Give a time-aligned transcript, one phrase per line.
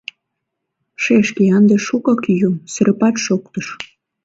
[1.03, 3.67] —Шешке, ынде шукак йӱым, срӧпат шоктыш.